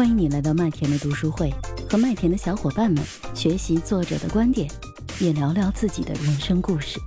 [0.00, 1.50] 欢迎你来到麦田的读书会，
[1.90, 3.04] 和麦田的小伙伴们
[3.34, 4.66] 学习作者的观点，
[5.20, 6.98] 也聊聊自己的人生故事。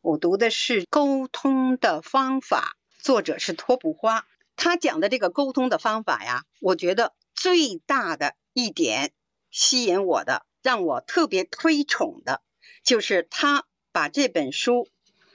[0.00, 4.24] 我读的是《沟通的方法》，作者是托普花。
[4.54, 9.10] 他讲的这个沟通的方法呀，我觉得最大的一点
[9.50, 12.40] 吸引我的，让我特别推崇的，
[12.84, 14.86] 就是他把这本书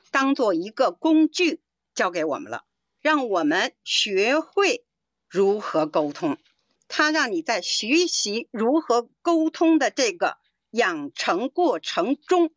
[0.09, 1.59] 当做一个工具
[1.93, 2.63] 教给我们了，
[3.01, 4.84] 让我们学会。
[5.36, 6.38] 如何沟通？
[6.88, 10.37] 他让你在学习如何沟通的这个
[10.69, 12.54] 养成过程中，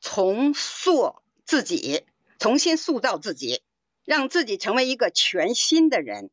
[0.00, 2.04] 重塑自己，
[2.38, 3.62] 重新塑造自己，
[4.04, 6.30] 让自己成为一个全新的人。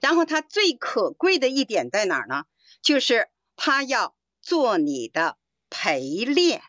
[0.00, 2.42] 然后他最可贵的一点在哪儿呢？
[2.82, 5.36] 就是他要做你的
[5.70, 6.62] 陪练。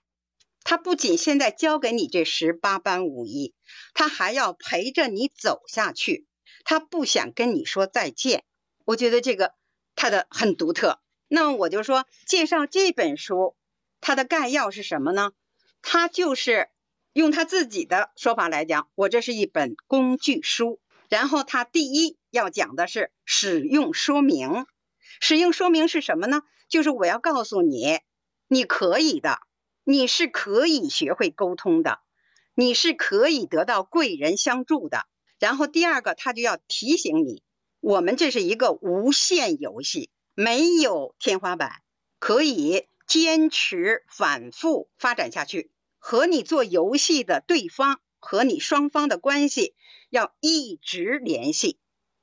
[0.64, 3.56] 他不仅现在教给你这十八般武艺，
[3.96, 6.28] 他还要陪着你走下去。
[6.66, 8.44] 他不想跟你说再见。
[8.90, 9.54] 我觉得这个
[9.94, 13.56] 它的很独特，那我就说介绍这本书，
[14.02, 15.32] 它的概要是什么呢？
[15.84, 16.70] 它就是
[17.14, 20.80] 用他自己的说法来讲，我这是一本工具书。
[21.08, 24.66] 然后他第一要讲的是使用说明，
[25.20, 26.42] 使用说明是什么呢？
[26.68, 28.00] 就是我要告诉你，
[28.48, 29.38] 你可以的，
[29.84, 32.00] 你是可以学会沟通的，
[32.56, 35.06] 你是可以得到贵人相助的。
[35.38, 37.44] 然后第二个，他就要提醒你。
[37.80, 41.82] 我们这是一个无限游戏，没有天花板，
[42.20, 45.72] 可以坚持反复发展下去。
[45.98, 49.76] 和你做游戏的对方和你双方的关系
[50.10, 51.78] 要一直联系，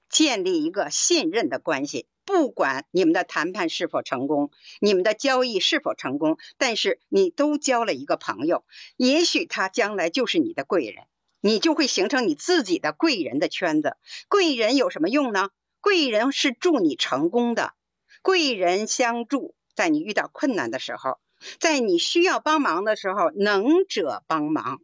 [0.09, 2.07] 建立一个信任的关系。
[2.25, 8.65] 不管你们的谈判是否成功，你们的交易是否成功，但是你都交了一个朋友，
[8.97, 11.05] 也许他将来就是你的贵人。
[11.47, 13.97] 你就会形成你自己的贵人的圈子。
[14.27, 15.51] 贵人有什么用呢？
[15.81, 17.73] 贵人是助你成功的，
[18.21, 21.21] 贵人相助，在你遇到困难的时候，
[21.61, 24.79] 在你需要帮忙的时候，能者帮忙；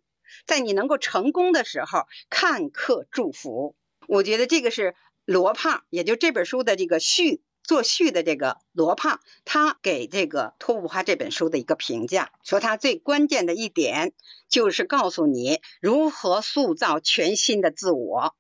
[0.47, 3.75] 在你能够成功的时候，看客祝福。
[4.07, 4.95] 我觉得这个是
[5.25, 7.43] 罗胖，也就这本书的这个序。
[7.63, 14.13] 作序的这个罗胖，他给这个托布花这本书的一个评价，说他最关键的一点
[14.49, 18.35] 就是告诉你如何塑造全新的自我，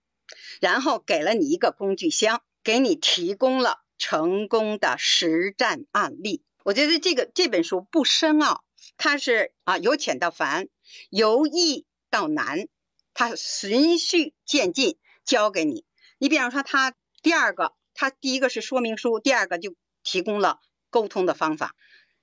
[0.60, 6.42] 然后给了你一个工具箱，给你提供了成功的实战案例。
[6.64, 8.64] 我觉得这个这本书不深奥，
[8.96, 10.68] 它是啊由浅到繁，
[11.10, 12.66] 由易到难，
[13.14, 15.84] 它循序渐进教给你。
[16.18, 17.72] 你比方说，他第二个。
[17.94, 20.60] 它第一个是说明书，第二个就提供了
[20.90, 21.74] 沟通的方法。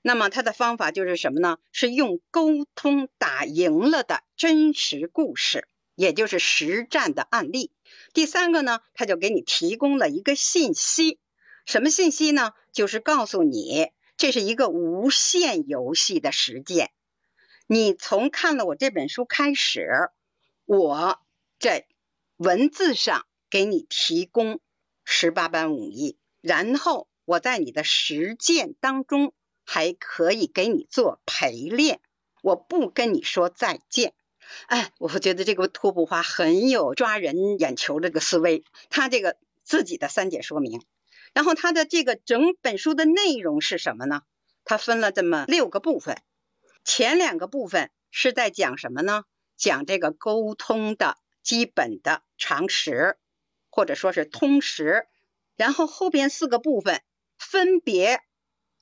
[0.01, 1.57] 那么它的方法就是什么呢？
[1.71, 7.71] 是用沟通打赢了的真实故事，也就是实战的案例。
[8.13, 11.19] 第三个呢，它就给你提供了一个信息，
[11.65, 12.53] 什么信息呢？
[12.71, 16.91] 就是告诉你这是一个无限游戏的实践。
[17.67, 20.09] 你从看了我这本书开始，
[20.65, 21.19] 我
[21.59, 21.85] 在
[22.37, 24.61] 文字上给你提供。
[25.11, 29.33] 十八般武艺，然后我在你的实践当中
[29.65, 31.99] 还可以给你做陪练，
[32.43, 34.13] 我不跟你说再见。
[34.67, 40.85] 哎，我觉得这个托布花很有抓人眼球这个思维，他这个自己的三点说明，
[41.33, 44.21] 然后他的这个整本书的内容是什么呢？
[44.63, 46.21] 他分了这么六个部分，
[46.83, 49.23] 前两个部分是在讲什么呢？
[49.57, 53.17] 讲这个沟通的基本的常识。
[53.69, 55.07] 或者说是通识，
[55.55, 57.01] 然后后边四个部分
[57.37, 58.21] 分别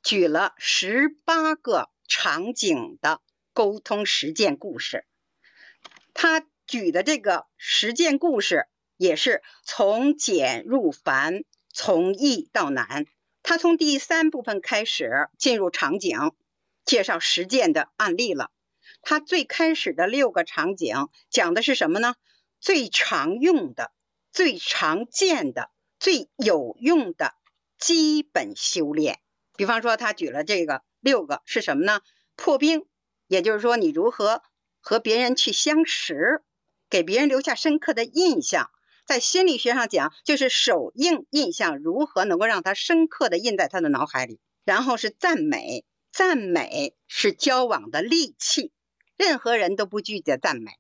[0.04, 3.22] 举了十八个场景的
[3.54, 5.06] 沟通实践故事。
[6.14, 13.06] 他举的这个实践故事也是从简入繁，从易到难。
[13.44, 16.32] 他从第三部分开始进入场景，
[16.84, 18.52] 介绍实践的案例了。
[19.02, 22.16] 他最开始的六个场景讲的是什么呢？
[22.60, 23.92] 最常用的。
[24.32, 27.34] 最常见的、最有用的
[27.80, 29.20] 基本修炼，
[29.56, 32.02] 比方说他举了这个六个是什么呢？
[32.36, 32.86] 破冰，
[33.28, 34.42] 也就是说你如何
[34.80, 36.44] 和别人去相识，
[36.90, 38.70] 给别人留下深刻的印象。
[39.06, 44.40] 在心理学上讲，就是首印印象如何能够让他深刻的印在他的脑海里。
[44.66, 48.74] 然后是赞美，赞美是交往的利器，
[49.16, 50.72] 任何人都不拒绝赞美。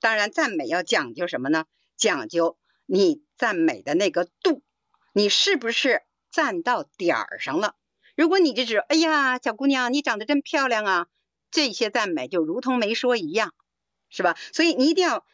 [0.00, 1.66] 当然，赞美要讲究什么呢？
[1.98, 2.56] 讲究。
[2.86, 4.62] 你赞美的那个度，
[5.12, 7.74] 你是不是赞到点儿上了？
[8.14, 11.08] 如果你这是，哎呀，小姑娘，你长得真漂亮啊，
[11.50, 13.52] 这些赞美就如同没说一样，
[14.08, 14.38] 是吧？
[14.52, 15.26] 所以你一定要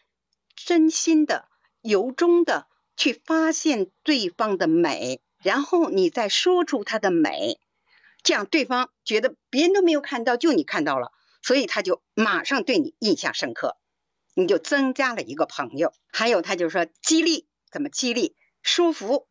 [0.57, 1.49] 真心的、
[1.81, 2.67] 由衷的
[2.97, 7.61] 去发现对方的美，然后你再说出他的美，
[8.23, 11.13] 这样对方觉得别人都没有看到，就你看到了，
[11.43, 13.77] 所以他就马上对你印象深刻，
[14.35, 15.93] 你就增加了一个朋友。
[16.13, 18.37] 还有他就说激励，怎么激励？
[18.63, 19.27] 舒服、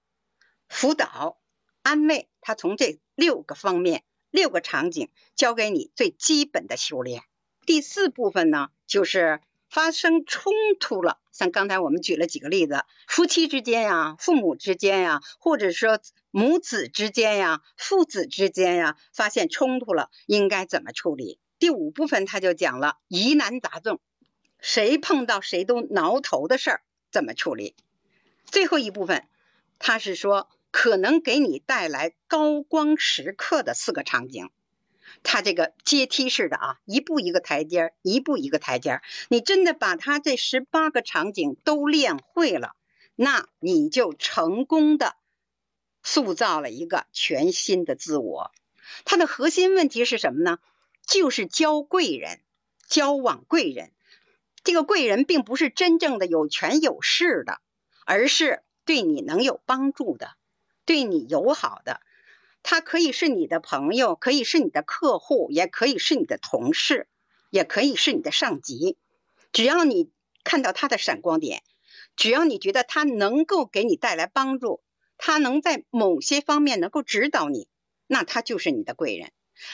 [0.68, 1.40] 辅导、
[1.82, 7.24] 安慰，他从这六个方面、六个场景教给你最基本的修炼。
[7.66, 9.40] 第四部分呢，就是
[9.70, 16.00] 发生冲突了，像刚才我们举了几个例子，夫妻之间呀、父母之间呀，或者说
[16.30, 21.40] 母子之间呀、父子之间呀，发现冲突了，应该怎么处理？
[21.58, 24.00] 第五部分他就讲了疑难杂症，
[24.62, 26.82] 谁碰到谁都挠头的事儿
[27.12, 27.76] 怎么处理？
[28.46, 29.28] 最后一部分，
[29.80, 34.50] 他是说可能给你带来高光时刻的四个场景。
[35.24, 39.02] 他这个阶梯式的啊，一步一个台阶，一步一个台阶。
[39.30, 42.76] 你真的把他这十八个场景都练会了，
[43.16, 45.16] 那你就成功的
[46.04, 48.52] 塑造了一个全新的自我。
[49.06, 50.60] 它的核心问题是什么呢？
[51.06, 52.40] 就是交贵人，
[52.88, 53.92] 交往贵人。
[54.64, 57.60] 这个贵人并不是真正的有权有势的，
[58.06, 60.36] 而是对你能有帮助的，
[60.86, 62.02] 对你友好的。
[62.64, 67.08] 他可以是你的朋友，可以是你的客户，也可以是你的同事，
[67.50, 68.98] 也可以是你的上级。
[69.52, 70.12] 只要你
[70.44, 71.64] 看到他的闪光点，
[72.16, 74.84] 只要你觉得他能够给你带来帮助，
[75.18, 77.68] 他能在某些方面能够指导你，
[78.06, 79.32] 那他就是你的贵人。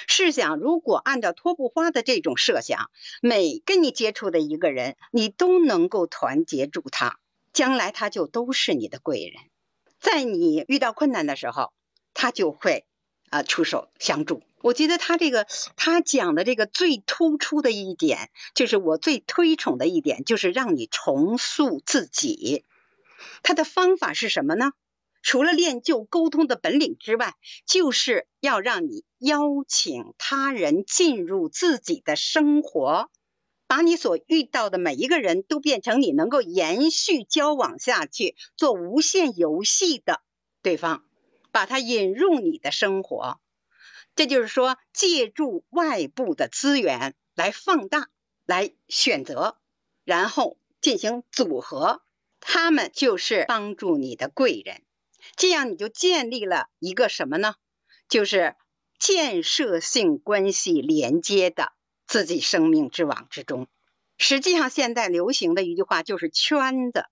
[0.08, 2.90] 试想，如果按照托布花的这种设想，
[3.22, 7.20] 每跟你接触的一个人，你都能够团结住他，
[7.54, 9.44] 将来他就都是你的贵人。
[10.00, 11.74] 在你遇到困难的时候，
[12.14, 12.86] 他就会
[13.30, 14.44] 啊出手相助。
[14.62, 15.46] 我觉得他这个
[15.76, 22.66] 他讲的这个最突出的一点，就是我最推崇的一点，就是让你重塑自己。
[23.44, 24.72] 他的方法是什么呢？
[25.28, 27.36] 除了练就沟通的本领之外，
[27.66, 33.12] 就是要让你邀请他人进入自己的生活，
[33.68, 40.22] 把你所遇到的每一个人都变成你能够延续交往下去、做无限游戏的
[40.62, 41.04] 对方。
[41.52, 43.42] 把他引入你的生活，
[44.16, 48.08] 这就是说，借助外部的资源来放大、
[48.46, 49.58] 来选择，
[50.06, 52.02] 然后进行组合，
[52.40, 54.84] 他们就是帮助你的贵人。
[55.36, 57.56] 这样你就建立了一个什么呢？
[58.08, 58.56] 就是
[59.00, 61.74] 建设性关系连接的
[62.08, 63.68] 自己生命之网之中。
[64.18, 67.06] 实际上，现在流行的一句话就是圈子，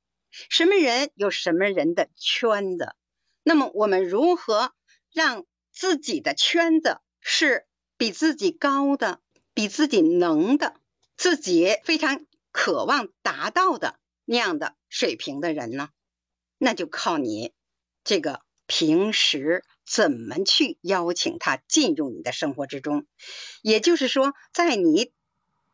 [0.49, 2.95] 什么人有什么人的圈子。
[3.43, 4.73] 那么我们如何
[5.13, 7.67] 让自己的圈子是
[7.97, 9.19] 比自己高的、
[9.53, 10.75] 比自己能的、
[11.15, 15.89] 自己非常渴望达到的那样的水平的人呢？
[16.57, 17.53] 那就靠你
[18.05, 23.05] 这个平时怎么去邀请他进入你的生活之中。
[23.61, 25.11] 也就是说，在你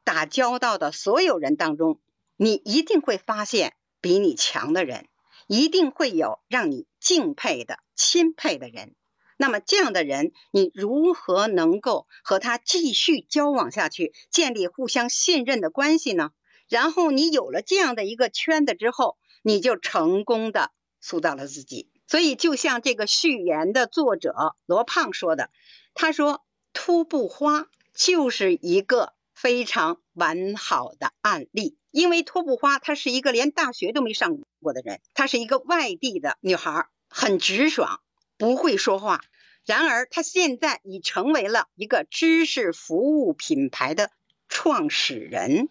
[0.03, 1.99] 打交道的所有人当中，
[2.35, 5.05] 你一定会发现比你强的人。
[5.47, 8.95] 一定会有让你敬佩的、钦佩的人。
[9.35, 16.31] 那么这样的人，你如何能够和他继续交往下去，建立互相信任的关系呢？
[16.69, 21.89] 然后你有了这样的一个圈子之后，你就成功的塑造了自己。
[22.11, 25.49] 所以，就像这个序言的作者罗胖说的，
[25.93, 26.43] 他说
[26.73, 38.01] ：“秃布花就是一个非常完好的案例。”因为托布花她是一个连大学都没上过的人，她是一个外地的女孩，很直爽，
[38.37, 39.21] 不会说话。
[39.65, 44.11] 然而她现在已成为了一个知识服务品牌的
[44.49, 45.69] 创始人。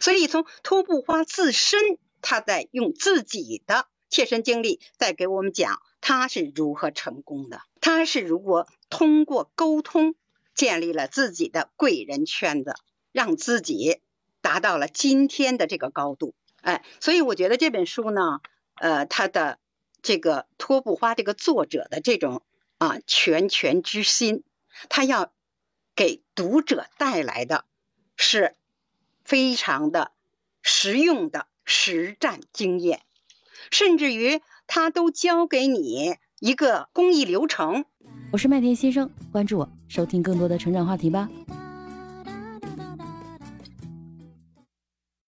[0.00, 10.14] 所以从托布花自身，她在用自己的切身经历在给我们讲他是如何成功的，他是如果通过沟通
[10.54, 12.76] 建立了自己的贵人圈子，
[13.10, 14.00] 让自己。
[14.44, 18.40] 达到了今天的这个高度，哎，所以我觉得这本书呢，
[18.74, 19.60] 呃，它的
[20.02, 22.42] 这个托布花这个作者的这种
[22.78, 24.42] 啊全权之心，
[24.88, 25.32] 他要
[25.94, 27.64] 给读者带来的
[28.16, 28.56] 是
[29.22, 30.10] 非常的
[30.60, 33.02] 实用的实战经验，
[33.70, 37.84] 甚至于他都教给你一个工艺流程。
[38.32, 41.28] 我是麦田先生，关注我，收听更多的成长话题吧。